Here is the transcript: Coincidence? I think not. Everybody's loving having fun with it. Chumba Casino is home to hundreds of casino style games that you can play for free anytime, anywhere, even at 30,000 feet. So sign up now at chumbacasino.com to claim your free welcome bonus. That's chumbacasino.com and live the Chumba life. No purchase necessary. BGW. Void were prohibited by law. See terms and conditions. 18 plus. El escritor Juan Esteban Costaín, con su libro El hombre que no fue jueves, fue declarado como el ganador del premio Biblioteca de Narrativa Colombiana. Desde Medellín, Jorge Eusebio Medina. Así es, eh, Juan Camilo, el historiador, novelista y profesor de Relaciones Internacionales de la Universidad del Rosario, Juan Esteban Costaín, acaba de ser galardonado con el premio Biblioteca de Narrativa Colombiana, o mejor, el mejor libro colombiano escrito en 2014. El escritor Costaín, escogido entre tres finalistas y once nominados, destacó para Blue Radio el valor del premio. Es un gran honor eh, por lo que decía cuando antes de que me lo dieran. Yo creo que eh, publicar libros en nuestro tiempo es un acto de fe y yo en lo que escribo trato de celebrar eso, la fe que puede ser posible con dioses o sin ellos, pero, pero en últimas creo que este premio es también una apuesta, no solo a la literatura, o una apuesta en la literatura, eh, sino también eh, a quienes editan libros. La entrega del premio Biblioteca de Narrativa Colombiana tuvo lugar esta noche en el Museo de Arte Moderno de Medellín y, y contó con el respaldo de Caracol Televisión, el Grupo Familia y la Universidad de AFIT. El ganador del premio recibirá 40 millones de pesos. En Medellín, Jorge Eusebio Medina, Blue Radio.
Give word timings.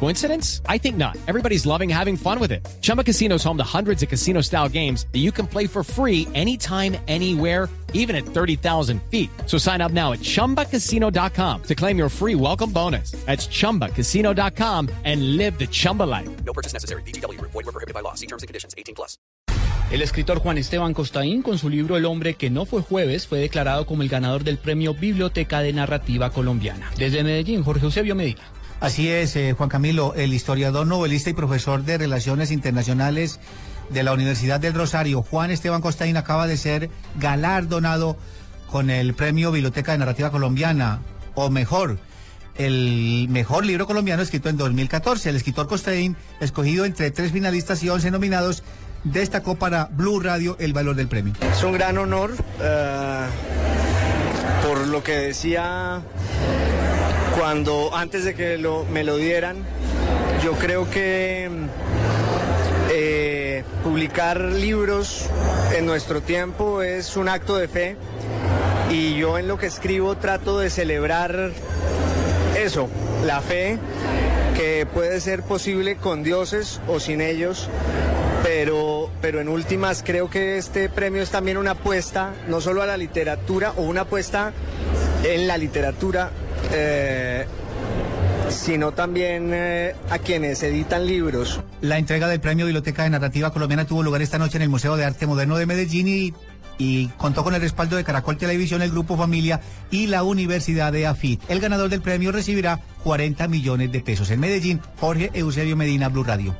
Coincidence? 0.00 0.60
I 0.68 0.76
think 0.78 0.96
not. 0.96 1.16
Everybody's 1.26 1.64
loving 1.64 1.88
having 1.88 2.16
fun 2.16 2.38
with 2.38 2.52
it. 2.52 2.68
Chumba 2.82 3.02
Casino 3.02 3.36
is 3.36 3.44
home 3.44 3.56
to 3.56 3.64
hundreds 3.64 4.02
of 4.02 4.10
casino 4.10 4.42
style 4.42 4.68
games 4.68 5.06
that 5.12 5.20
you 5.20 5.32
can 5.32 5.46
play 5.46 5.66
for 5.66 5.82
free 5.82 6.28
anytime, 6.34 6.96
anywhere, 7.08 7.70
even 7.94 8.14
at 8.14 8.26
30,000 8.26 9.00
feet. 9.10 9.30
So 9.46 9.56
sign 9.56 9.80
up 9.80 9.92
now 9.92 10.12
at 10.12 10.20
chumbacasino.com 10.20 11.62
to 11.62 11.74
claim 11.74 11.96
your 11.96 12.10
free 12.10 12.34
welcome 12.34 12.70
bonus. 12.70 13.12
That's 13.24 13.46
chumbacasino.com 13.48 14.90
and 15.04 15.38
live 15.38 15.58
the 15.58 15.66
Chumba 15.66 16.02
life. 16.02 16.28
No 16.44 16.52
purchase 16.52 16.74
necessary. 16.74 17.02
BGW. 17.04 17.40
Void 17.40 17.54
were 17.54 17.72
prohibited 17.72 17.94
by 17.94 18.00
law. 18.00 18.14
See 18.14 18.26
terms 18.26 18.42
and 18.42 18.48
conditions. 18.48 18.74
18 18.76 18.94
plus. 18.94 19.16
El 19.90 20.02
escritor 20.02 20.38
Juan 20.38 20.58
Esteban 20.58 20.94
Costaín, 20.94 21.42
con 21.42 21.58
su 21.58 21.68
libro 21.68 21.96
El 21.96 22.06
hombre 22.06 22.34
que 22.34 22.50
no 22.50 22.64
fue 22.64 22.82
jueves, 22.82 23.26
fue 23.26 23.38
declarado 23.38 23.86
como 23.86 24.02
el 24.02 24.08
ganador 24.08 24.42
del 24.42 24.58
premio 24.58 24.94
Biblioteca 24.94 25.60
de 25.60 25.72
Narrativa 25.72 26.30
Colombiana. 26.30 26.90
Desde 26.96 27.22
Medellín, 27.22 27.62
Jorge 27.62 27.84
Eusebio 27.84 28.14
Medina. 28.14 28.42
Así 28.80 29.08
es, 29.08 29.34
eh, 29.36 29.54
Juan 29.56 29.68
Camilo, 29.68 30.14
el 30.14 30.34
historiador, 30.34 30.86
novelista 30.86 31.30
y 31.30 31.34
profesor 31.34 31.84
de 31.84 31.98
Relaciones 31.98 32.50
Internacionales 32.50 33.40
de 33.90 34.02
la 34.02 34.12
Universidad 34.12 34.60
del 34.60 34.74
Rosario, 34.74 35.22
Juan 35.22 35.50
Esteban 35.50 35.80
Costaín, 35.80 36.16
acaba 36.16 36.46
de 36.46 36.56
ser 36.56 36.90
galardonado 37.16 38.16
con 38.70 38.90
el 38.90 39.14
premio 39.14 39.52
Biblioteca 39.52 39.92
de 39.92 39.98
Narrativa 39.98 40.30
Colombiana, 40.30 41.00
o 41.34 41.50
mejor, 41.50 41.98
el 42.56 43.26
mejor 43.30 43.64
libro 43.66 43.86
colombiano 43.86 44.22
escrito 44.22 44.48
en 44.48 44.56
2014. 44.56 45.30
El 45.30 45.36
escritor 45.36 45.68
Costaín, 45.68 46.16
escogido 46.40 46.84
entre 46.84 47.10
tres 47.10 47.32
finalistas 47.32 47.82
y 47.82 47.88
once 47.88 48.10
nominados, 48.10 48.62
destacó 49.04 49.56
para 49.56 49.86
Blue 49.86 50.20
Radio 50.20 50.56
el 50.58 50.72
valor 50.72 50.96
del 50.96 51.08
premio. 51.08 51.34
Es 51.52 51.62
un 51.62 51.72
gran 51.72 51.98
honor 51.98 52.34
eh, 52.60 53.26
por 54.66 54.86
lo 54.86 55.02
que 55.02 55.12
decía 55.12 56.02
cuando 57.36 57.94
antes 57.94 58.24
de 58.24 58.34
que 58.34 58.58
me 58.90 59.04
lo 59.04 59.16
dieran. 59.16 59.56
Yo 60.42 60.52
creo 60.52 60.88
que 60.90 61.48
eh, 62.92 63.64
publicar 63.82 64.40
libros 64.40 65.28
en 65.76 65.86
nuestro 65.86 66.20
tiempo 66.20 66.82
es 66.82 67.16
un 67.16 67.28
acto 67.28 67.56
de 67.56 67.68
fe 67.68 67.96
y 68.90 69.16
yo 69.16 69.38
en 69.38 69.48
lo 69.48 69.58
que 69.58 69.66
escribo 69.66 70.16
trato 70.16 70.58
de 70.58 70.70
celebrar 70.70 71.50
eso, 72.56 72.88
la 73.24 73.40
fe 73.40 73.78
que 74.56 74.86
puede 74.86 75.20
ser 75.20 75.42
posible 75.42 75.96
con 75.96 76.22
dioses 76.22 76.80
o 76.86 77.00
sin 77.00 77.20
ellos, 77.20 77.68
pero, 78.42 79.10
pero 79.20 79.40
en 79.40 79.48
últimas 79.48 80.02
creo 80.04 80.30
que 80.30 80.58
este 80.58 80.88
premio 80.88 81.22
es 81.22 81.30
también 81.30 81.56
una 81.56 81.72
apuesta, 81.72 82.32
no 82.46 82.60
solo 82.60 82.82
a 82.82 82.86
la 82.86 82.96
literatura, 82.96 83.72
o 83.76 83.82
una 83.82 84.02
apuesta 84.02 84.52
en 85.24 85.48
la 85.48 85.56
literatura, 85.56 86.30
eh, 86.72 87.46
sino 88.48 88.92
también 88.92 89.50
eh, 89.52 89.94
a 90.10 90.18
quienes 90.18 90.62
editan 90.62 91.06
libros. 91.06 91.60
La 91.80 91.98
entrega 91.98 92.28
del 92.28 92.40
premio 92.40 92.66
Biblioteca 92.66 93.04
de 93.04 93.10
Narrativa 93.10 93.52
Colombiana 93.52 93.86
tuvo 93.86 94.02
lugar 94.02 94.22
esta 94.22 94.38
noche 94.38 94.56
en 94.56 94.62
el 94.62 94.68
Museo 94.68 94.96
de 94.96 95.04
Arte 95.04 95.26
Moderno 95.26 95.56
de 95.56 95.66
Medellín 95.66 96.08
y, 96.08 96.34
y 96.78 97.08
contó 97.16 97.44
con 97.44 97.54
el 97.54 97.60
respaldo 97.60 97.96
de 97.96 98.04
Caracol 98.04 98.36
Televisión, 98.36 98.82
el 98.82 98.90
Grupo 98.90 99.16
Familia 99.16 99.60
y 99.90 100.06
la 100.06 100.22
Universidad 100.22 100.92
de 100.92 101.06
AFIT. 101.06 101.42
El 101.48 101.60
ganador 101.60 101.90
del 101.90 102.02
premio 102.02 102.32
recibirá 102.32 102.80
40 103.02 103.48
millones 103.48 103.92
de 103.92 104.00
pesos. 104.00 104.30
En 104.30 104.40
Medellín, 104.40 104.80
Jorge 104.98 105.30
Eusebio 105.34 105.76
Medina, 105.76 106.08
Blue 106.08 106.24
Radio. 106.24 106.54